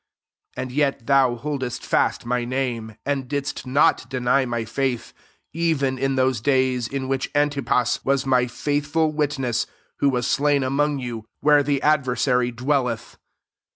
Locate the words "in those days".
5.99-6.87